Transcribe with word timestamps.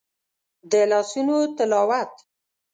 د 0.71 0.73
لاسونو 0.91 1.37
تلاوت 1.57 2.13